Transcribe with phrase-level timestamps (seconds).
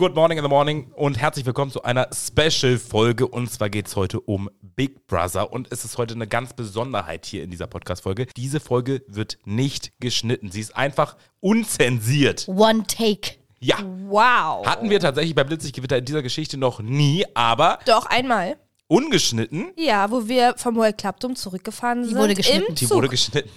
[0.00, 3.28] Good morning in the morning und herzlich willkommen zu einer Special-Folge.
[3.28, 5.52] Und zwar geht es heute um Big Brother.
[5.52, 8.24] Und es ist heute eine ganz Besonderheit hier in dieser Podcast-Folge.
[8.34, 10.50] Diese Folge wird nicht geschnitten.
[10.50, 12.48] Sie ist einfach unzensiert.
[12.48, 13.32] One Take.
[13.58, 13.76] Ja.
[14.08, 14.66] Wow.
[14.66, 18.56] Hatten wir tatsächlich bei Blitzlichtgewitter in dieser Geschichte noch nie, aber Doch, einmal.
[18.90, 19.72] Ungeschnitten.
[19.76, 22.18] Ja, wo wir vom Royal Clubdom zurückgefahren sind.
[22.18, 22.66] wurde geschnitten.
[22.70, 23.48] Im Die wurde geschnitten.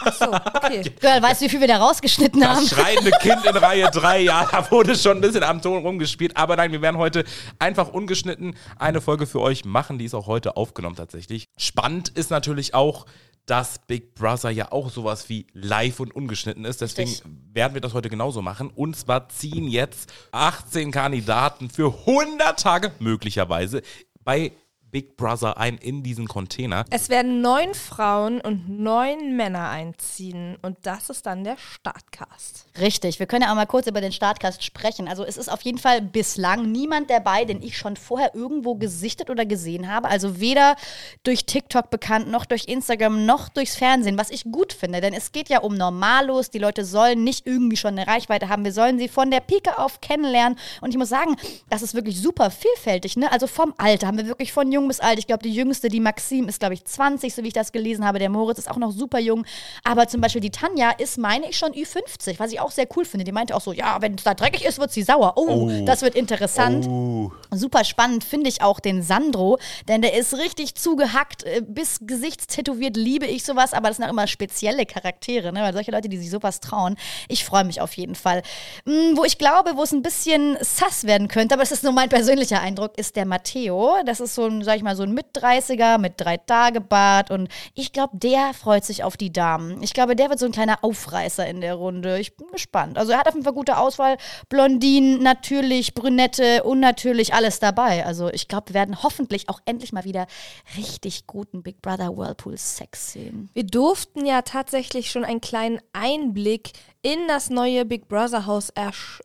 [0.00, 0.82] Achso, okay.
[1.00, 2.66] Girl, weißt du, wie viel wir da rausgeschnitten haben?
[2.68, 6.36] Das schreiende Kind in Reihe 3, ja, da wurde schon ein bisschen am Ton rumgespielt.
[6.36, 7.24] Aber nein, wir werden heute
[7.60, 9.98] einfach ungeschnitten eine Folge für euch machen.
[9.98, 11.46] Die ist auch heute aufgenommen tatsächlich.
[11.56, 13.06] Spannend ist natürlich auch,
[13.46, 16.80] dass Big Brother ja auch sowas wie live und ungeschnitten ist.
[16.80, 17.30] Deswegen Richtig.
[17.52, 18.70] werden wir das heute genauso machen.
[18.74, 23.82] Und zwar ziehen jetzt 18 Kandidaten für 100 Tage möglicherweise
[24.24, 24.52] bei
[24.90, 26.84] Big Brother ein in diesen Container.
[26.90, 30.56] Es werden neun Frauen und neun Männer einziehen.
[30.62, 32.66] Und das ist dann der Startcast.
[32.80, 35.08] Richtig, wir können ja auch mal kurz über den Startcast sprechen.
[35.08, 39.30] Also es ist auf jeden Fall bislang niemand dabei, den ich schon vorher irgendwo gesichtet
[39.30, 40.08] oder gesehen habe.
[40.08, 40.76] Also weder
[41.22, 45.00] durch TikTok bekannt, noch durch Instagram, noch durchs Fernsehen, was ich gut finde.
[45.00, 46.50] Denn es geht ja um Normalos.
[46.50, 48.64] Die Leute sollen nicht irgendwie schon eine Reichweite haben.
[48.64, 50.58] Wir sollen sie von der Pike auf kennenlernen.
[50.80, 51.36] Und ich muss sagen,
[51.68, 53.16] das ist wirklich super vielfältig.
[53.16, 53.30] Ne?
[53.30, 55.18] Also vom Alter haben wir wirklich von jung bis alt.
[55.18, 58.04] Ich glaube, die jüngste, die Maxim, ist, glaube ich, 20, so wie ich das gelesen
[58.06, 58.18] habe.
[58.18, 59.44] Der Moritz ist auch noch super jung.
[59.84, 63.04] Aber zum Beispiel die Tanja ist, meine ich, schon Ü50, was ich auch sehr cool
[63.04, 63.24] finde.
[63.24, 65.34] Die meinte auch so, ja, wenn es da dreckig ist, wird sie sauer.
[65.36, 65.84] Oh, Oh.
[65.84, 66.86] das wird interessant.
[66.86, 67.30] Uh.
[67.50, 69.58] Super spannend finde ich auch den Sandro,
[69.88, 74.10] denn der ist richtig zugehackt, äh, bis gesichtstätowiert liebe ich sowas, aber das sind auch
[74.10, 75.60] immer spezielle Charaktere, ne?
[75.60, 76.96] weil solche Leute, die sich sowas trauen.
[77.28, 78.42] Ich freue mich auf jeden Fall.
[78.84, 81.92] Mm, wo ich glaube, wo es ein bisschen sass werden könnte, aber das ist nur
[81.92, 83.96] mein persönlicher Eindruck, ist der Matteo.
[84.06, 87.48] Das ist so ein, sag ich mal, so ein Mit-30er mit drei Tage Bart und
[87.74, 89.82] ich glaube, der freut sich auf die Damen.
[89.82, 92.20] Ich glaube, der wird so ein kleiner Aufreißer in der Runde.
[92.20, 92.96] Ich bin gespannt.
[92.96, 94.16] Also er hat auf jeden Fall gute Auswahl.
[94.48, 98.06] Blondinen, natürlich, Brünette, unnatürlich, alles dabei.
[98.06, 100.28] Also ich glaube, wir werden hoffentlich auch endlich mal wieder
[100.76, 103.50] richtig guten Big Brother Whirlpool Sex sehen.
[103.52, 108.70] Wir durften ja tatsächlich schon einen kleinen Einblick in das neue Big Brother Haus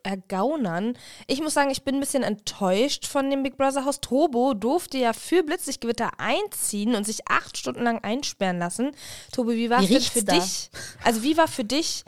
[0.02, 0.96] ergaunern.
[1.26, 4.00] Ich muss sagen, ich bin ein bisschen enttäuscht von dem Big Brother Haus.
[4.00, 8.92] Tobo durfte ja für Blitzlichtgewitter einziehen und sich acht Stunden lang einsperren lassen.
[9.32, 10.34] Tobo, wie war es denn für da?
[10.34, 10.70] dich?
[11.02, 12.04] Also wie war für dich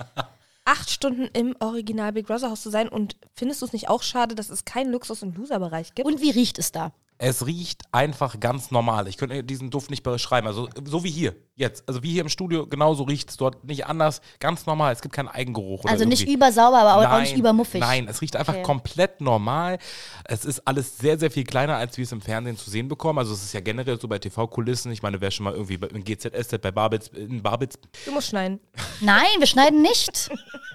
[0.64, 2.88] acht Stunden im Original Big Brother Haus zu sein?
[2.88, 6.06] Und findest du es nicht auch schade, dass es keinen Luxus- und Loserbereich gibt?
[6.06, 6.92] Und wie riecht es da?
[7.20, 9.08] Es riecht einfach ganz normal.
[9.08, 10.46] Ich könnte diesen Duft nicht beschreiben.
[10.46, 11.82] Also so wie hier jetzt.
[11.88, 14.20] Also wie hier im Studio, genauso riecht es dort nicht anders.
[14.38, 14.92] Ganz normal.
[14.92, 15.82] Es gibt keinen Eigengeruch.
[15.82, 16.34] Oder Also nicht irgendwie.
[16.36, 17.80] übersauber, aber auch- auch nicht übermuffig.
[17.80, 18.62] Nein, es riecht einfach Okay.
[18.62, 19.78] komplett normal.
[20.26, 23.18] Es ist alles sehr, sehr viel kleiner, als wir es im Fernsehen zu sehen bekommen.
[23.18, 24.92] Also es ist ja generell so bei TV-Kulissen.
[24.92, 27.74] Ich meine, wer schon mal irgendwie bei- GZSZ bei Barbitz, in Barbitz
[28.04, 28.60] du musst schneiden.
[29.00, 30.30] Nein, wir schneiden nicht.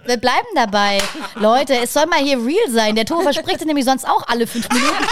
[0.05, 0.97] Wir bleiben dabei.
[1.35, 2.95] Leute, es soll mal hier real sein.
[2.95, 5.05] Der Tobo verspricht es nämlich sonst auch alle fünf Minuten.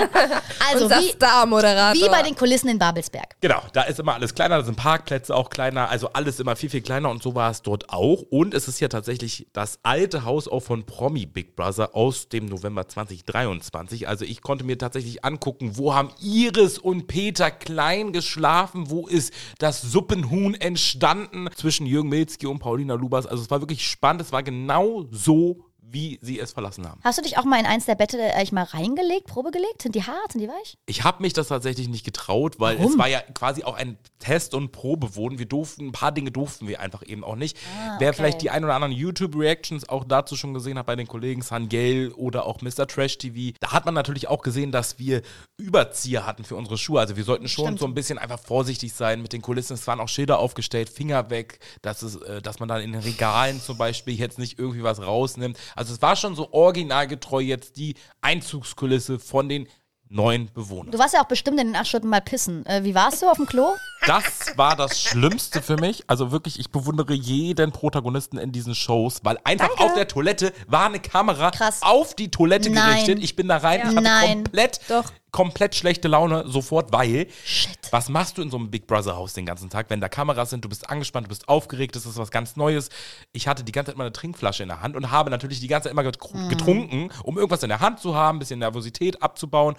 [0.70, 2.02] also Unser wie, Star-Moderator.
[2.02, 3.36] wie bei den Kulissen in Babelsberg.
[3.40, 6.70] Genau, da ist immer alles kleiner, da sind Parkplätze auch kleiner, also alles immer viel,
[6.70, 8.22] viel kleiner und so war es dort auch.
[8.22, 12.46] Und es ist ja tatsächlich das alte Haus auch von Promi Big Brother aus dem
[12.46, 14.08] November 2023.
[14.08, 19.32] Also ich konnte mir tatsächlich angucken, wo haben Iris und Peter Klein geschlafen, wo ist
[19.58, 23.26] das Suppenhuhn entstanden zwischen Jürgen Milzki und Paulina Lubas.
[23.26, 27.00] Also es war wirklich spannend, es war genau so, wie sie es verlassen haben.
[27.02, 29.82] Hast du dich auch mal in eins der Bette äh, mal reingelegt, Probe gelegt?
[29.82, 30.32] Sind die hart?
[30.32, 30.76] Sind die weich?
[30.86, 32.92] Ich habe mich das tatsächlich nicht getraut, weil Warum?
[32.92, 35.38] es war ja quasi auch ein Test- und Probewohnen.
[35.38, 37.56] Wir durften, ein paar Dinge durften wir einfach eben auch nicht.
[37.98, 38.16] Wer okay.
[38.16, 42.12] vielleicht die ein oder anderen YouTube-Reactions auch dazu schon gesehen hat bei den Kollegen Sangel
[42.12, 42.86] oder auch Mr.
[42.86, 45.22] Trash TV, da hat man natürlich auch gesehen, dass wir
[45.56, 47.00] Überzieher hatten für unsere Schuhe.
[47.00, 47.80] Also wir sollten schon Stimmt.
[47.80, 49.74] so ein bisschen einfach vorsichtig sein mit den Kulissen.
[49.74, 53.02] Es waren auch Schilder aufgestellt, Finger weg, dass, es, äh, dass man dann in den
[53.02, 55.58] Regalen zum Beispiel jetzt nicht irgendwie was rausnimmt.
[55.80, 59.66] Also es war schon so originalgetreu jetzt die Einzugskulisse von den
[60.10, 60.90] neuen Bewohnern.
[60.90, 62.66] Du warst ja auch bestimmt in den acht Stunden mal pissen.
[62.66, 63.76] Äh, wie warst du auf dem Klo?
[64.06, 66.04] Das war das Schlimmste für mich.
[66.06, 69.84] Also wirklich, ich bewundere jeden Protagonisten in diesen Shows, weil einfach Danke.
[69.84, 71.80] auf der Toilette war eine Kamera Krass.
[71.80, 72.90] auf die Toilette Nein.
[72.90, 73.24] gerichtet.
[73.24, 74.34] Ich bin da rein, ich hatte Nein.
[74.44, 75.04] komplett, Doch.
[75.32, 77.78] Komplett schlechte Laune sofort, weil Shit.
[77.90, 80.50] was machst du in so einem Big Brother Haus den ganzen Tag, wenn da Kameras
[80.50, 82.88] sind, du bist angespannt, du bist aufgeregt, das ist was ganz Neues.
[83.32, 85.84] Ich hatte die ganze Zeit meine Trinkflasche in der Hand und habe natürlich die ganze
[85.88, 86.48] Zeit immer Mhm.
[86.48, 89.76] getrunken, um irgendwas in der Hand zu haben, ein bisschen Nervosität abzubauen.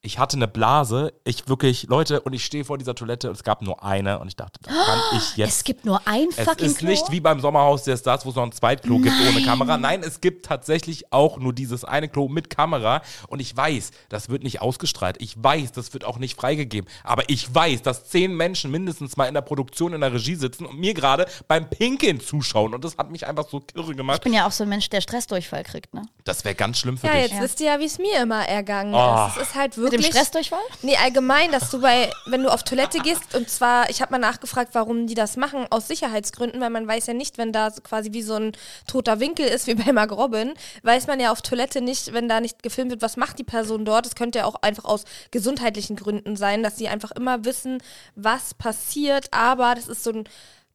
[0.00, 1.12] Ich hatte eine Blase.
[1.24, 4.28] Ich wirklich, Leute, und ich stehe vor dieser Toilette und es gab nur eine und
[4.28, 5.48] ich dachte, da kann ich jetzt.
[5.48, 6.88] Es gibt nur ein Es fucking ist Klo?
[6.88, 9.76] nicht wie beim Sommerhaus der Stars, wo es noch ein Zweitklo gibt ohne Kamera.
[9.76, 13.02] Nein, es gibt tatsächlich auch nur dieses eine Klo mit Kamera.
[13.26, 15.16] Und ich weiß, das wird nicht ausgestrahlt.
[15.20, 16.88] Ich weiß, das wird auch nicht freigegeben.
[17.02, 20.64] Aber ich weiß, dass zehn Menschen mindestens mal in der Produktion, in der Regie sitzen
[20.64, 22.72] und mir gerade beim Pinkeln zuschauen.
[22.72, 24.22] Und das hat mich einfach so kirre Ich gemacht.
[24.22, 26.02] bin ja auch so ein Mensch, der Stressdurchfall kriegt, ne?
[26.22, 27.32] Das wäre ganz schlimm für Ja, dich.
[27.32, 29.26] jetzt wisst ihr ja, wie es mir immer ergangen Oh.
[29.26, 29.36] ist.
[29.38, 30.10] Es ist halt Mit wirklich.
[30.10, 30.60] dem Stressdurchfall?
[30.82, 34.18] Nee, allgemein, dass du bei, wenn du auf Toilette gehst, und zwar, ich habe mal
[34.18, 38.12] nachgefragt, warum die das machen, aus Sicherheitsgründen, weil man weiß ja nicht, wenn da quasi
[38.12, 38.52] wie so ein
[38.86, 42.40] toter Winkel ist, wie bei Mark Robin, weiß man ja auf Toilette nicht, wenn da
[42.40, 44.06] nicht gefilmt wird, was macht die Person dort.
[44.06, 47.82] Es könnte ja auch einfach aus gesundheitlichen Gründen sein, dass sie einfach immer wissen,
[48.14, 50.24] was passiert, aber das ist so ein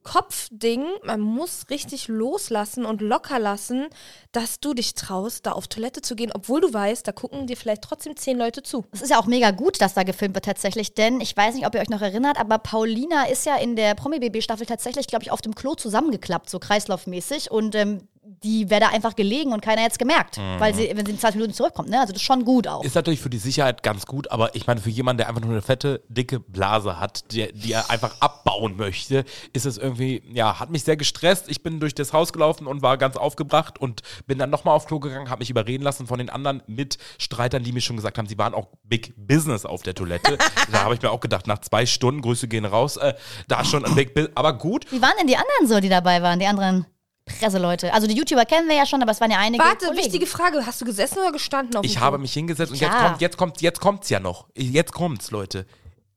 [0.03, 3.87] Kopfding, man muss richtig loslassen und locker lassen,
[4.31, 7.57] dass du dich traust, da auf Toilette zu gehen, obwohl du weißt, da gucken dir
[7.57, 8.85] vielleicht trotzdem zehn Leute zu.
[8.91, 11.65] Es ist ja auch mega gut, dass da gefilmt wird tatsächlich, denn ich weiß nicht,
[11.65, 15.31] ob ihr euch noch erinnert, aber Paulina ist ja in der Promi-BB-Staffel tatsächlich, glaube ich,
[15.31, 18.07] auf dem Klo zusammengeklappt, so kreislaufmäßig und ähm,
[18.43, 21.19] die wäre da einfach gelegen und keiner hätte es gemerkt, weil sie, wenn sie in
[21.19, 21.99] 20 Minuten zurückkommt, ne?
[21.99, 22.83] Also das ist schon gut auch.
[22.83, 25.51] Ist natürlich für die Sicherheit ganz gut, aber ich meine, für jemanden, der einfach nur
[25.51, 30.59] eine fette, dicke Blase hat, die, die er einfach abbauen möchte, ist es irgendwie, ja,
[30.59, 31.49] hat mich sehr gestresst.
[31.49, 34.85] Ich bin durch das Haus gelaufen und war ganz aufgebracht und bin dann nochmal auf
[34.85, 38.27] Klo gegangen, habe mich überreden lassen von den anderen Mitstreitern, die mir schon gesagt haben,
[38.27, 40.37] sie waren auch Big Business auf der Toilette.
[40.71, 43.13] da habe ich mir auch gedacht, nach zwei Stunden, Grüße gehen raus, äh,
[43.47, 44.91] da schon ein Big Business, aber gut.
[44.91, 46.85] Wie waren denn die anderen so, die dabei waren, die anderen
[47.25, 47.93] Presseleute?
[47.93, 50.05] Also die YouTuber kennen wir ja schon, aber es waren ja einige Warte, Kollegen.
[50.05, 50.65] wichtige Frage.
[50.65, 52.87] Hast du gesessen oder gestanden auf Ich habe mich hingesetzt und Ja.
[52.89, 54.47] jetzt kommt, jetzt kommt, jetzt kommt's ja noch.
[54.55, 55.65] Jetzt kommt's, Leute.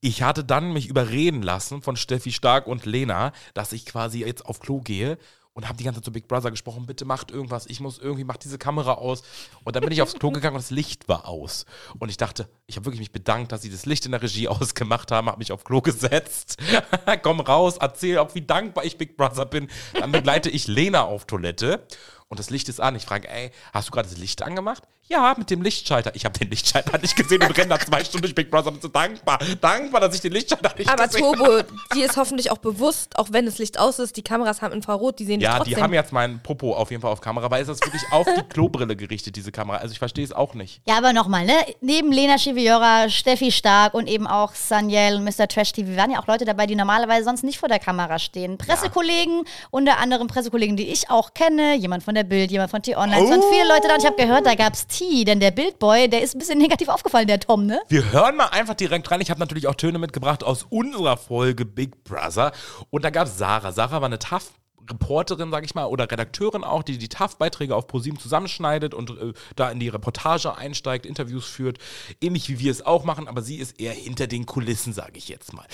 [0.01, 4.45] Ich hatte dann mich überreden lassen von Steffi Stark und Lena, dass ich quasi jetzt
[4.47, 5.17] auf Klo gehe
[5.57, 8.25] und habe die ganze Zeit zu Big Brother gesprochen, bitte macht irgendwas, ich muss irgendwie,
[8.25, 9.23] macht diese Kamera aus.
[9.65, 11.65] Und dann bin ich aufs Klo gegangen und das Licht war aus.
[11.99, 14.49] Und ich dachte, ich habe wirklich mich bedankt, dass sie das Licht in der Regie
[14.49, 16.59] ausgemacht haben, habe mich auf Klo gesetzt,
[17.23, 19.69] komm raus, erzähl auch, wie dankbar ich Big Brother bin.
[19.99, 21.87] Dann begleite ich Lena auf Toilette
[22.29, 22.95] und das Licht ist an.
[22.95, 24.83] Ich frage, ey, hast du gerade das Licht angemacht?
[25.09, 26.11] Ja, mit dem Lichtschalter.
[26.17, 28.75] Ich habe den Lichtschalter nicht gesehen und renne da zwei Stunden durch Big Brother und
[28.75, 29.39] bin so dankbar.
[29.61, 31.63] Dankbar, dass ich den Lichtschalter nicht Aber gesehen Turbo,
[31.95, 35.19] dir ist hoffentlich auch bewusst, auch wenn das Licht aus ist, die Kameras haben Infrarot,
[35.21, 35.77] die sehen Ja, trotzdem.
[35.77, 38.27] die haben jetzt meinen Popo auf jeden Fall auf Kamera, weil es ist wirklich auf
[38.37, 39.77] die Klobrille gerichtet, diese Kamera.
[39.79, 40.81] Also ich verstehe es auch nicht.
[40.89, 41.55] Ja, aber nochmal, ne?
[41.81, 45.47] Neben Lena Chiviora, Steffi Stark und eben auch Saniel und Mr.
[45.47, 48.59] Trash TV waren ja auch Leute dabei, die normalerweise sonst nicht vor der Kamera stehen.
[48.59, 53.23] Pressekollegen, unter anderem Pressekollegen, die ich auch kenne, jemand von der Bild, jemand von T-Online.
[53.25, 53.53] Es waren Oh.
[53.53, 56.35] viele Leute da und ich habe gehört, da gab's Tee, denn der Bildboy, der ist
[56.35, 57.81] ein bisschen negativ aufgefallen, der Tom, ne?
[57.89, 59.21] Wir hören mal einfach direkt rein.
[59.21, 62.53] Ich habe natürlich auch Töne mitgebracht aus unserer Folge Big Brother.
[62.89, 63.73] Und da gab es Sarah.
[63.73, 64.53] Sarah war eine tough
[64.91, 69.33] Reporterin, sag ich mal, oder Redakteurin auch, die die TAF-Beiträge auf ProSieben zusammenschneidet und äh,
[69.55, 71.79] da in die Reportage einsteigt, Interviews führt,
[72.21, 75.29] ähnlich wie wir es auch machen, aber sie ist eher hinter den Kulissen, sage ich
[75.29, 75.67] jetzt mal.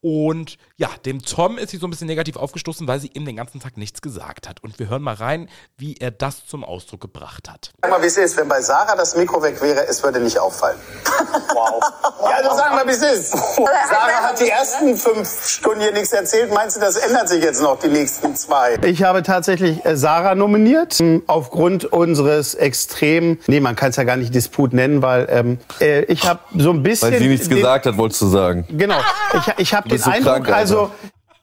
[0.00, 3.36] Und ja, dem Tom ist sie so ein bisschen negativ aufgestoßen, weil sie ihm den
[3.36, 4.62] ganzen Tag nichts gesagt hat.
[4.62, 7.72] Und wir hören mal rein, wie er das zum Ausdruck gebracht hat.
[7.80, 10.38] Sag mal, wie es ist, wenn bei Sarah das Mikro weg wäre, es würde nicht
[10.38, 10.78] auffallen.
[11.54, 11.80] Wow.
[12.20, 13.30] Ja, also sag mal, wie es ist.
[13.88, 16.52] Sarah hat die ersten fünf Stunden hier nichts erzählt.
[16.52, 18.57] Meinst du, das ändert sich jetzt noch die nächsten zwei?
[18.84, 24.04] Ich habe tatsächlich äh, Sarah nominiert, m, aufgrund unseres extrem, nee, man kann es ja
[24.04, 27.12] gar nicht Disput nennen, weil ähm, äh, ich habe so ein bisschen...
[27.12, 28.64] Weil sie nichts den- gesagt hat, wolltest du sagen.
[28.70, 28.98] Genau,
[29.34, 30.90] ich, ich habe den so Eindruck, krank, also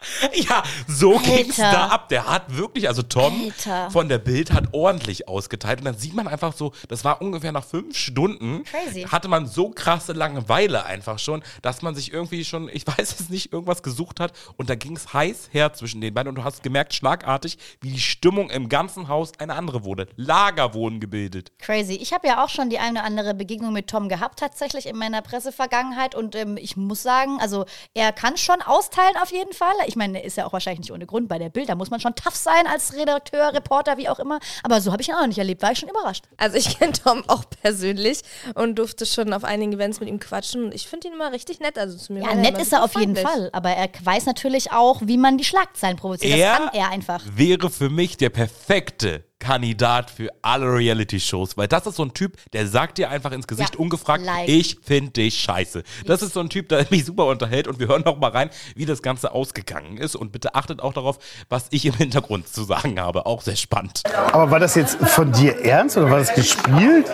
[0.33, 1.71] Ja, so ging's Alter.
[1.71, 2.09] da ab.
[2.09, 3.89] Der hat wirklich, also Tom Alter.
[3.91, 5.79] von der Bild hat ordentlich ausgeteilt.
[5.79, 9.03] Und dann sieht man einfach so, das war ungefähr nach fünf Stunden, Crazy.
[9.03, 13.29] hatte man so krasse Langeweile einfach schon, dass man sich irgendwie schon, ich weiß es
[13.29, 14.33] nicht, irgendwas gesucht hat.
[14.57, 16.29] Und da ging's heiß her zwischen den beiden.
[16.29, 20.07] Und du hast gemerkt, schlagartig, wie die Stimmung im ganzen Haus eine andere wurde.
[20.15, 21.51] Lager wurden gebildet.
[21.59, 21.93] Crazy.
[21.93, 24.97] Ich habe ja auch schon die eine oder andere Begegnung mit Tom gehabt, tatsächlich in
[24.97, 26.15] meiner Pressevergangenheit.
[26.15, 29.73] Und ähm, ich muss sagen, also er kann schon austeilen auf jeden Fall.
[29.87, 31.69] Ich meine, er ist ja auch wahrscheinlich nicht ohne Grund bei der Bild.
[31.69, 34.39] Da muss man schon tough sein als Redakteur, Reporter, wie auch immer.
[34.63, 35.61] Aber so habe ich ihn auch noch nicht erlebt.
[35.61, 36.25] War ich schon überrascht.
[36.37, 38.21] Also ich kenne Tom auch persönlich
[38.55, 41.59] und durfte schon auf einigen Events mit ihm quatschen und ich finde ihn immer richtig
[41.59, 41.77] nett.
[41.77, 43.15] Also zu mir Ja, nett ist er auf jeden.
[43.15, 43.49] Fall.
[43.53, 46.37] Aber er weiß natürlich auch, wie man die Schlagzeilen provoziert.
[46.37, 47.21] Er das kann er einfach.
[47.35, 52.37] wäre für mich der perfekte Kandidat für alle Reality-Shows, weil das ist so ein Typ,
[52.53, 54.49] der sagt dir einfach ins Gesicht Ja, ungefragt, like.
[54.49, 55.83] ich finde dich scheiße.
[56.07, 58.49] Das ist so ein Typ, der mich super unterhält und wir hören noch mal rein,
[58.75, 62.63] wie das Ganze ausgegangen ist und bitte achtet auch darauf, was ich im Hintergrund zu
[62.63, 63.27] sagen habe.
[63.27, 64.01] Auch sehr spannend.
[64.31, 67.05] aber war das jetzt von dir ernst oder war das gespielt?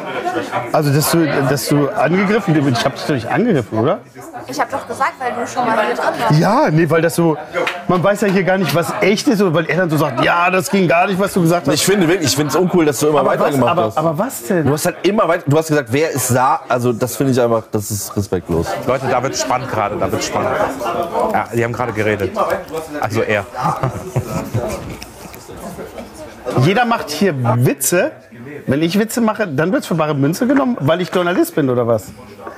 [0.72, 4.00] Also, dass du, dass du angegriffen Ich hab dich doch nicht angegriffen, oder?
[4.48, 6.40] Ich habe doch gesagt, weil du schon mal hier drin warst.
[6.40, 7.38] Ja, nee, weil das so.
[7.88, 10.24] Man weiß ja hier gar nicht, was echt ist, oder weil er dann so sagt,
[10.24, 11.74] ja, das ging gar nicht, was du gesagt hast.
[11.74, 13.98] Ich finde wirklich, ich finde es uncool, dass du immer aber, was, weitergemacht aber, hast.
[13.98, 14.66] aber was denn?
[14.66, 17.42] Du hast halt immer weiter, du hast gesagt, wer ist Sa, also das finde ich
[17.42, 18.68] einfach, das ist respektlos.
[18.88, 20.52] Leute, da wird spannend gerade, da wird spannend.
[21.34, 22.32] Ja, die haben gerade geredet.
[23.00, 23.46] Also er.
[26.64, 27.34] Jeder macht hier
[27.66, 28.12] Witze.
[28.68, 31.70] Wenn ich Witze mache, dann wird es für bare Münze genommen, weil ich Journalist bin
[31.70, 32.12] oder was?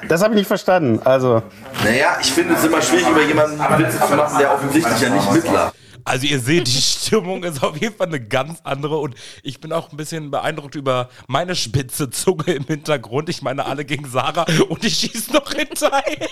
[0.07, 0.99] Das habe ich nicht verstanden.
[1.05, 1.41] Also,
[1.83, 5.31] Naja, ich finde es immer schwierig, über jemanden Witze zu machen, der offensichtlich ja nicht
[5.31, 5.73] mitlacht.
[6.05, 9.71] Also ihr seht, die Stimmung ist auf jeden Fall eine ganz andere und ich bin
[9.71, 13.29] auch ein bisschen beeindruckt über meine spitze Zunge im Hintergrund.
[13.29, 16.27] Ich meine, alle gegen Sarah und ich schieße noch hinterher.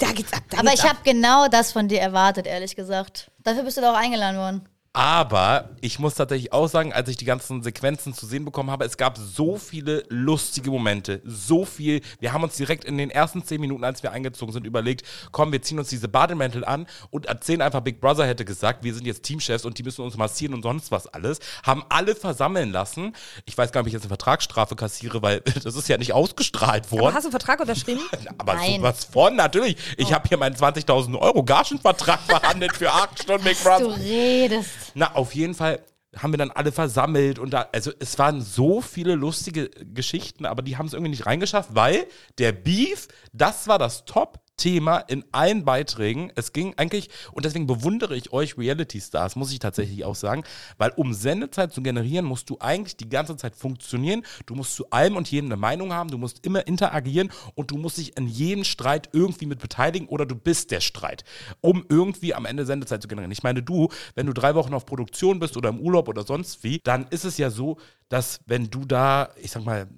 [0.00, 0.42] Da geht's ab.
[0.50, 0.96] Da Aber geht's ich ab.
[0.96, 3.30] habe genau das von dir erwartet, ehrlich gesagt.
[3.44, 4.68] Dafür bist du doch auch eingeladen worden.
[4.96, 8.84] Aber ich muss tatsächlich auch sagen, als ich die ganzen Sequenzen zu sehen bekommen habe,
[8.84, 11.20] es gab so viele lustige Momente.
[11.24, 12.00] So viel.
[12.20, 15.50] Wir haben uns direkt in den ersten zehn Minuten, als wir eingezogen sind, überlegt, komm,
[15.50, 19.04] wir ziehen uns diese Bademäntel an und erzählen einfach, Big Brother hätte gesagt, wir sind
[19.04, 21.40] jetzt Teamchefs und die müssen uns massieren und sonst was alles.
[21.64, 23.16] Haben alle versammeln lassen.
[23.46, 26.12] Ich weiß gar nicht, ob ich jetzt eine Vertragsstrafe kassiere, weil das ist ja nicht
[26.12, 27.14] ausgestrahlt Aber worden.
[27.16, 28.02] hast du einen Vertrag unterschrieben?
[28.38, 28.76] Aber Nein.
[28.76, 29.76] sowas von, natürlich.
[29.96, 33.96] Ich habe hier meinen 20.000 Euro Gagenvertrag verhandelt für acht Stunden Big Du Brother.
[33.98, 34.83] redest.
[34.94, 35.80] Na, auf jeden Fall
[36.16, 40.62] haben wir dann alle versammelt und da, also es waren so viele lustige Geschichten, aber
[40.62, 42.06] die haben es irgendwie nicht reingeschafft, weil
[42.38, 44.04] der Beef, das war das
[44.56, 46.32] Top-Thema in allen Beiträgen.
[46.34, 50.44] Es ging eigentlich, und deswegen bewundere ich euch Reality-Stars, muss ich tatsächlich auch sagen,
[50.78, 54.24] weil um Sendezeit zu generieren, musst du eigentlich die ganze Zeit funktionieren.
[54.46, 57.76] Du musst zu allem und jedem eine Meinung haben, du musst immer interagieren und du
[57.76, 61.24] musst dich in jedem Streit irgendwie mit beteiligen oder du bist der Streit,
[61.60, 63.32] um irgendwie am Ende Sendezeit zu generieren.
[63.32, 66.64] Ich meine, du, wenn du drei Wochen auf Produktion bist oder im Urlaub oder sonst
[66.64, 69.88] wie, dann ist es ja so, dass wenn du da, ich sag mal,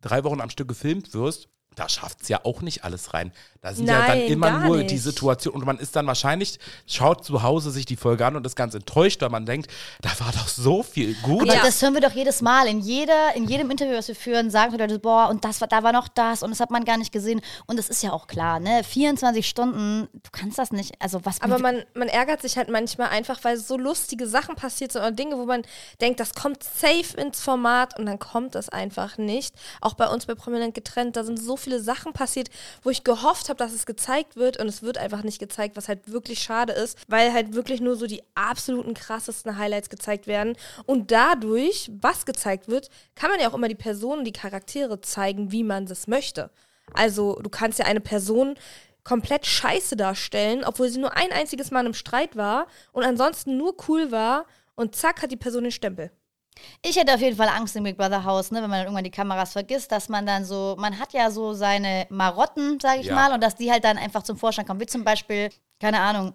[0.00, 3.32] drei Wochen am Stück gefilmt wirst, da schafft es ja auch nicht alles rein.
[3.62, 4.90] Da sind ja dann Nein, immer nur nicht.
[4.90, 8.44] die Situation und man ist dann wahrscheinlich, schaut zu Hause sich die Folge an und
[8.44, 11.42] ist ganz enttäuscht, weil man denkt, da war doch so viel gut.
[11.42, 11.62] Aber Ja.
[11.62, 12.66] das hören wir doch jedes Mal.
[12.66, 15.68] In, jeder, in jedem Interview, was wir führen, sagen die Leute, boah, und das war,
[15.68, 17.40] da war noch das und das hat man gar nicht gesehen.
[17.66, 18.82] Und das ist ja auch klar, ne?
[18.82, 21.00] 24 Stunden, du kannst das nicht.
[21.00, 24.90] Also was Aber man, man ärgert sich halt manchmal einfach, weil so lustige Sachen passiert
[24.90, 25.62] sind oder Dinge, wo man
[26.00, 29.54] denkt, das kommt safe ins Format und dann kommt es einfach nicht.
[29.80, 32.48] Auch bei uns bei Prominent getrennt, da sind so viele Sachen passiert,
[32.82, 35.88] wo ich gehofft habe, dass es gezeigt wird und es wird einfach nicht gezeigt, was
[35.88, 40.56] halt wirklich schade ist, weil halt wirklich nur so die absoluten krassesten Highlights gezeigt werden
[40.86, 45.52] und dadurch, was gezeigt wird, kann man ja auch immer die Personen, die Charaktere zeigen,
[45.52, 46.50] wie man es möchte.
[46.92, 48.56] Also du kannst ja eine Person
[49.04, 53.74] komplett scheiße darstellen, obwohl sie nur ein einziges Mal im Streit war und ansonsten nur
[53.88, 56.10] cool war und zack hat die Person den Stempel.
[56.84, 59.04] Ich hätte auf jeden Fall Angst im Big Brother Haus, ne, wenn man dann irgendwann
[59.04, 63.06] die Kameras vergisst, dass man dann so, man hat ja so seine Marotten, sage ich
[63.06, 63.14] Ja.
[63.14, 64.80] mal, und dass die halt dann einfach zum Vorschein kommen.
[64.80, 66.34] Wie zum Beispiel, keine Ahnung.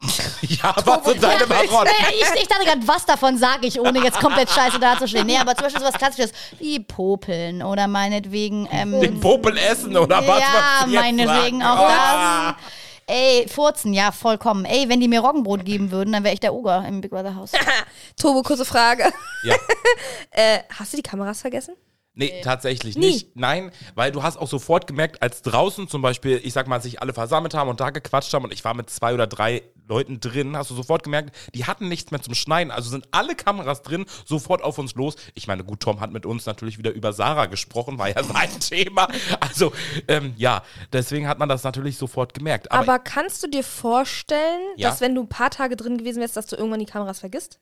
[0.42, 1.92] Ja, was sind deine Marotten?
[2.12, 5.26] Ich, ich dachte gerade, was davon sage ich, ohne jetzt komplett scheiße dazustehen.
[5.26, 8.66] Nee, aber zum Beispiel sowas Klassisches wie Popeln oder meinetwegen.
[8.72, 10.40] Ähm, Den Popel essen oder was?
[10.40, 10.46] ja,
[10.80, 11.62] was meinetwegen sagen?
[11.62, 12.52] auch Ah.
[12.58, 12.72] das.
[13.10, 14.64] Ey, Furzen, ja, vollkommen.
[14.64, 17.34] Ey, wenn die mir Roggenbrot geben würden, dann wäre ich der Oger im Big Brother
[17.34, 17.50] Haus.
[18.16, 19.12] Turbo, kurze Frage.
[19.42, 19.56] Ja.
[20.30, 21.74] äh, hast du die Kameras vergessen?
[22.14, 23.06] Nee, tatsächlich Nie.
[23.06, 23.36] nicht.
[23.36, 27.02] Nein, weil du hast auch sofort gemerkt, als draußen zum Beispiel, ich sag mal, sich
[27.02, 30.20] alle versammelt haben und da gequatscht haben und ich war mit zwei oder drei Leuten
[30.20, 32.70] drin, hast du sofort gemerkt, die hatten nichts mehr zum Schneiden.
[32.70, 35.16] Also sind alle Kameras drin, sofort auf uns los.
[35.34, 38.48] Ich meine, gut, Tom hat mit uns natürlich wieder über Sarah gesprochen, war ja sein
[38.60, 39.08] Thema.
[39.40, 39.72] Also,
[40.08, 42.70] ähm, ja, deswegen hat man das natürlich sofort gemerkt.
[42.72, 44.90] Aber, Aber, kannst du dir vorstellen, Ja.
[44.90, 47.58] dass wenn du ein paar Tage drin gewesen wärst, dass du irgendwann die Kameras vergisst?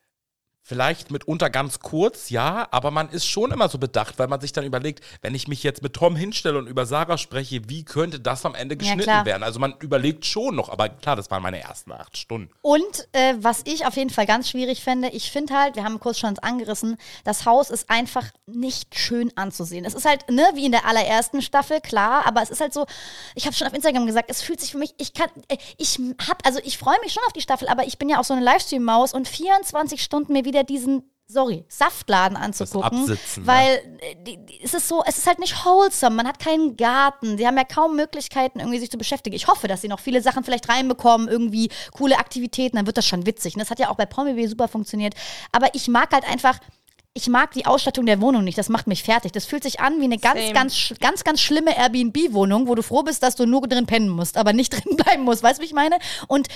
[0.61, 4.53] Vielleicht mitunter ganz kurz, ja, aber man ist schon immer so bedacht, weil man sich
[4.53, 8.19] dann überlegt, wenn ich mich jetzt mit Tom hinstelle und über Sarah spreche, wie könnte
[8.19, 9.25] das am Ende geschnitten klar.
[9.25, 9.41] werden?
[9.41, 12.51] Also man überlegt schon noch, aber klar, das waren meine ersten acht Stunden.
[12.61, 15.99] Und äh, was ich auf jeden Fall ganz schwierig fände, ich finde halt, wir haben
[15.99, 19.85] kurz schon angerissen, das Haus ist einfach nicht schön anzusehen.
[19.85, 22.85] Es ist halt, ne, wie in der allerersten Staffel, klar, aber es ist halt so,
[23.33, 25.99] ich habe schon auf Instagram gesagt, es fühlt sich für mich, ich kann, äh, ich
[26.27, 28.35] hab, also ich freue mich schon auf die Staffel, aber ich bin ja auch so
[28.35, 33.01] eine Livestream-Maus und 24 Stunden mir wieder diesen sorry, Saftladen anzugucken.
[33.01, 33.47] Absitzen, ne?
[33.47, 36.15] weil äh, die, die, es ist so, es ist halt nicht wholesome.
[36.15, 37.37] Man hat keinen Garten.
[37.37, 39.35] Die haben ja kaum Möglichkeiten, irgendwie sich zu beschäftigen.
[39.35, 43.05] Ich hoffe, dass sie noch viele Sachen vielleicht reinbekommen, irgendwie coole Aktivitäten, dann wird das
[43.05, 43.53] schon witzig.
[43.53, 45.13] Und das hat ja auch bei Promi super funktioniert.
[45.51, 46.59] Aber ich mag halt einfach.
[47.15, 48.57] Ich mag die Ausstattung der Wohnung nicht.
[48.57, 49.31] Das macht mich fertig.
[49.31, 50.53] Das fühlt sich an wie eine ganz, Same.
[50.53, 54.37] ganz, ganz, ganz schlimme Airbnb-Wohnung, wo du froh bist, dass du nur drin pennen musst,
[54.37, 55.41] aber nicht drin bleiben musst.
[55.41, 55.97] Weißt du, wie ich meine?
[56.27, 56.47] Und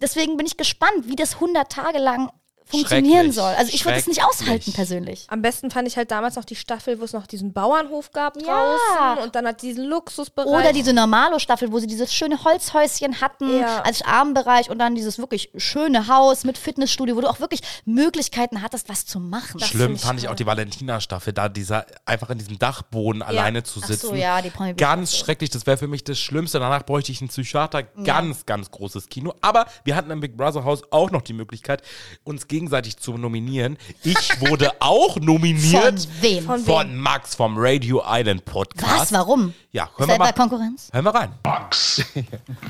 [0.00, 2.30] deswegen bin ich gespannt, wie das 100 Tage lang
[2.64, 3.52] funktionieren soll.
[3.54, 5.26] Also ich würde es nicht aushalten persönlich.
[5.28, 8.36] Am besten fand ich halt damals noch die Staffel, wo es noch diesen Bauernhof gab
[8.40, 8.42] Ja.
[8.42, 10.48] draußen und dann hat diesen Luxusbereich.
[10.50, 13.82] Oder diese Normalo-Staffel, wo sie dieses schöne Holzhäuschen hatten Ja.
[13.82, 18.62] als Armenbereich und dann dieses wirklich schöne Haus mit Fitnessstudio, wo du auch wirklich Möglichkeiten
[18.62, 19.60] hattest, was zu machen.
[19.60, 23.62] Schlimm find ich fand ich auch die Valentina-Staffel, da dieser einfach in diesem Dachboden alleine
[23.62, 24.06] zu Ach sitzen.
[24.08, 26.58] so, ja, die Promi Ganz schrecklich, das wäre für mich das Schlimmste.
[26.58, 27.82] Danach bräuchte ich einen Psychiater.
[27.82, 29.34] Ganz, ganz großes Kino.
[29.40, 31.82] Aber wir hatten im Big Brother Haus auch noch die Möglichkeit,
[32.24, 33.78] uns gegenseitig zu nominieren.
[34.04, 35.82] Ich wurde auch nominiert.
[35.82, 36.44] Von wem?
[36.44, 39.00] Von Von Max vom Radio Island Podcast.
[39.00, 39.12] Was?
[39.12, 39.54] Warum?
[39.70, 40.32] Ja, hören wir mal.
[40.34, 40.90] Konkurrenz?
[40.92, 41.30] Hören wir rein.
[41.44, 42.04] Max,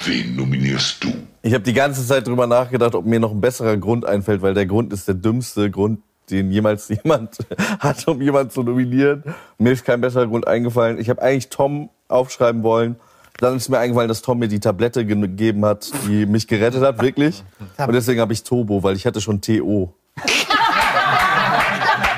[0.05, 1.13] wen nominierst du?
[1.43, 4.55] Ich habe die ganze Zeit drüber nachgedacht, ob mir noch ein besserer Grund einfällt, weil
[4.55, 5.99] der Grund ist der dümmste Grund,
[6.31, 7.39] den jemals jemand
[7.81, 9.25] hat, um jemanden zu nominieren.
[9.59, 11.01] Mir ist kein besserer Grund eingefallen.
[11.01, 12.95] Ich habe eigentlich Tom aufschreiben wollen.
[13.43, 16.81] Dann ist mir eingefallen, dass Tom mir die Tablette ge- gegeben hat, die mich gerettet
[16.83, 17.43] hat, wirklich.
[17.89, 19.93] Und deswegen habe ich Turbo, weil ich hatte schon TO.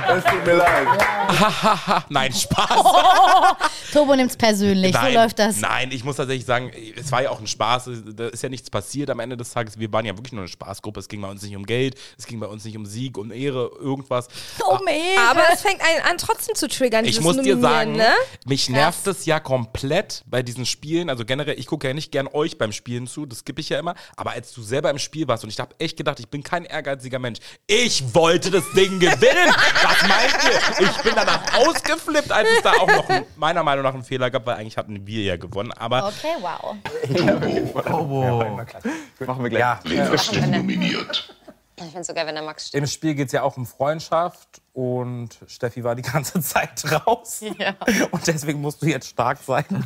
[0.08, 0.88] Es tut mir leid.
[2.08, 2.82] Nein, Spaß.
[3.92, 4.92] Turbo nimmt's persönlich.
[4.92, 5.56] Nein, so läuft das.
[5.56, 7.90] Nein, ich muss tatsächlich sagen, es war ja auch ein Spaß.
[8.14, 9.78] Da ist ja nichts passiert am Ende des Tages.
[9.78, 11.00] Wir waren ja wirklich nur eine Spaßgruppe.
[11.00, 13.32] Es ging bei uns nicht um Geld, es ging bei uns nicht um Sieg, um
[13.32, 14.28] Ehre, irgendwas.
[14.64, 15.30] Oh, mega.
[15.30, 17.04] Aber es fängt einen an, trotzdem zu triggern.
[17.04, 18.12] Ich muss dir sagen, ne?
[18.46, 21.08] mich nervt es ja komplett bei diesen Spielen.
[21.08, 23.78] Also generell, ich gucke ja nicht gern euch beim Spielen zu, das skippe ich ja
[23.78, 23.94] immer.
[24.16, 26.64] Aber als du selber im Spiel warst und ich habe echt gedacht, ich bin kein
[26.64, 27.38] ehrgeiziger Mensch.
[27.66, 29.54] Ich wollte das Ding gewinnen.
[30.00, 30.86] Was meint ihr?
[30.88, 34.30] Ich bin danach ausgeflippt, als es da auch noch ein, meiner Meinung nach einen Fehler
[34.30, 35.72] gab, weil eigentlich hatten wir ja gewonnen.
[35.72, 36.76] Aber Okay, wow.
[39.26, 39.76] Machen wir gleich.
[39.84, 41.34] Wen hast du nominiert?
[41.76, 42.80] Ich finde es so geil, wenn der Max steht.
[42.80, 47.40] Im Spiel geht es ja auch um Freundschaft und Steffi war die ganze Zeit raus.
[48.10, 49.64] Und deswegen musst du jetzt stark sein.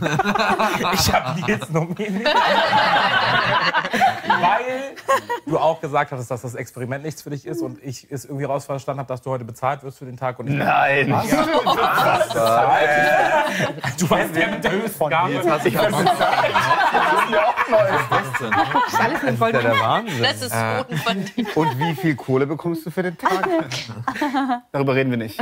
[0.92, 2.26] ich habe Nils nominiert.
[4.26, 4.94] Weil
[5.46, 8.44] du auch gesagt hattest, dass das Experiment nichts für dich ist und ich es irgendwie
[8.44, 10.38] rausverstanden habe, dass du heute bezahlt wirst für den Tag.
[10.38, 11.08] Und ich Nein.
[13.98, 14.98] Du weißt, wer mit der höchsten
[18.38, 18.54] Gabe
[18.92, 20.22] Das ist ja der Wahnsinn.
[20.22, 21.56] Das ist so unverdient.
[21.56, 23.48] Und wie viel Kohle bekommst du für den Tag?
[24.72, 25.40] Darüber reden wir nicht.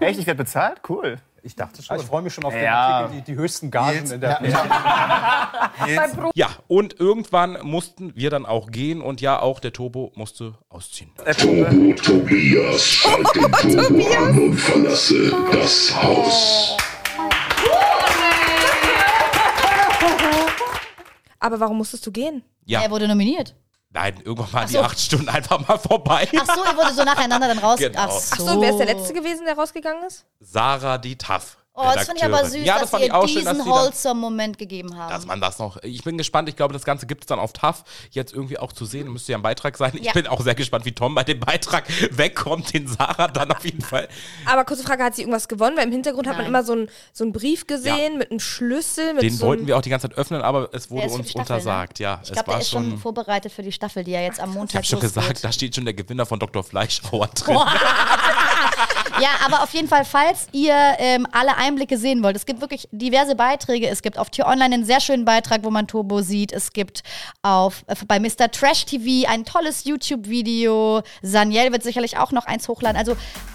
[0.00, 0.18] Echt?
[0.20, 0.80] Ich werde bezahlt?
[0.88, 1.18] Cool.
[1.42, 1.96] Ich dachte schon.
[1.96, 3.00] Ich freue mich schon auf den Ja.
[3.00, 4.40] Artikel, die, die höchsten Gagen in der
[6.34, 11.10] ja, und irgendwann mussten wir dann auch gehen und ja, auch der Turbo musste ausziehen.
[11.38, 16.76] Turbo Tobias, schalt den Turbo an und verlasse das Haus.
[21.40, 22.44] Aber warum musstest du gehen?
[22.66, 23.56] Ja, Er wurde nominiert.
[23.90, 24.80] nein, irgendwann waren die so.
[24.80, 26.28] acht Stunden einfach mal vorbei.
[26.38, 27.78] Ach so, er wurde so nacheinander dann raus.
[27.80, 27.98] Genau.
[27.98, 28.34] Ach so.
[28.34, 30.26] Ach so, wer ist der Letzte gewesen, der rausgegangen ist?
[30.38, 31.56] Sarah die Tough.
[31.80, 33.56] Oh, das finde ich aber süß, ja, dass das sie ich auch diesen schön, dass
[33.64, 35.10] sie dann, wholesome Moment gegeben haben.
[35.10, 35.78] dass man das noch.
[35.82, 36.48] Ich bin gespannt.
[36.48, 39.10] Ich glaube, das Ganze gibt es dann auf TAF jetzt irgendwie auch zu sehen.
[39.12, 39.92] Müsste ja ein Beitrag sein.
[39.94, 40.12] Ich Ja.
[40.12, 41.84] bin auch sehr gespannt, wie Tom bei dem Beitrag
[42.16, 44.08] wegkommt, den Sarah dann auf jeden Fall.
[44.46, 45.76] Aber kurze Frage, hat sie irgendwas gewonnen?
[45.76, 46.48] Weil im Hintergrund hat man Nein.
[46.54, 49.14] immer so einen so einen Brief gesehen mit einem Schlüssel.
[49.14, 51.30] Mit Den so wollten wir auch die ganze Zeit öffnen, aber es wurde ist uns
[51.30, 51.98] Staffel, untersagt.
[52.00, 52.04] Ne?
[52.04, 54.40] Ja, ich es glaube, war der ist schon vorbereitet für die Staffel, die ja jetzt
[54.40, 56.62] am Ich Montag habe schon gesagt, da steht schon der Gewinner von Dr.
[56.62, 57.58] Fleischhauer drin.
[59.20, 62.88] Ja, aber auf jeden Fall, falls ihr ähm, alle Einblicke sehen wollt, es gibt wirklich
[62.90, 63.86] diverse Beiträge.
[63.88, 66.52] Es gibt auf Tier Online einen sehr schönen Beitrag, wo man Turbo sieht.
[66.52, 67.02] Es gibt
[67.42, 68.50] auf, äh, bei Mr.
[68.50, 71.02] Trash TV ein tolles YouTube-Video.
[71.20, 72.96] Saniel wird sicherlich auch noch eins hochladen.
[72.96, 73.14] Also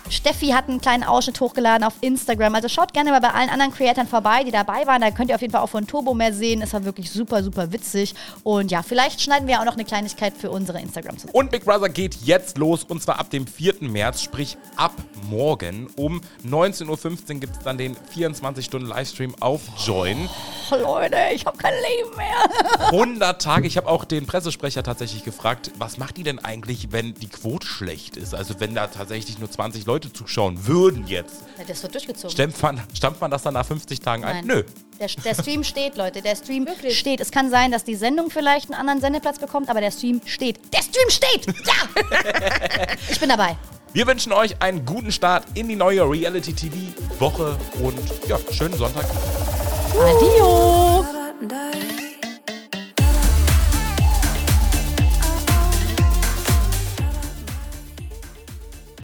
[0.09, 2.53] Steffi hat einen kleinen Ausschnitt hochgeladen auf Instagram.
[2.53, 5.01] Also schaut gerne mal bei allen anderen Creatoren vorbei, die dabei waren.
[5.01, 6.61] Da könnt ihr auf jeden Fall auch von Turbo mehr sehen.
[6.61, 8.13] Es war wirklich super, super witzig.
[8.43, 11.33] Und ja, vielleicht schneiden wir auch noch eine Kleinigkeit für unsere Instagram zusammen.
[11.33, 13.75] Und Big Brother geht jetzt los und zwar ab dem 4.
[13.79, 14.93] März, sprich ab
[15.27, 15.54] morgen.
[15.95, 20.29] Um 19.15 Uhr gibt es dann den 24-Stunden-Livestream auf Join.
[20.71, 22.87] Oh, Leute, ich habe kein Leben mehr.
[22.91, 23.67] 100 Tage.
[23.67, 27.67] Ich habe auch den Pressesprecher tatsächlich gefragt, was macht die denn eigentlich, wenn die Quote
[27.67, 28.33] schlecht ist?
[28.33, 31.43] Also wenn da tatsächlich nur 20 Leute zuschauen würden jetzt.
[31.67, 32.31] Das wird durchgezogen.
[32.31, 34.45] Stampft man, stampft man das dann nach 50 Tagen ein?
[34.45, 34.47] Nein.
[34.47, 34.63] Nö.
[34.99, 36.21] Der, der Stream steht, Leute.
[36.21, 37.19] Der Stream steht.
[37.19, 40.59] Es kann sein, dass die Sendung vielleicht einen anderen Sendeplatz bekommt, aber der Stream steht.
[40.73, 41.47] Der Stream steht!
[41.65, 42.95] Ja!
[43.09, 43.57] ich bin dabei.
[43.95, 49.05] Wir wünschen euch einen guten Start in die neue Reality-TV-Woche und ja, schönen Sonntag.
[49.97, 51.05] Adio!
[51.41, 52.04] Die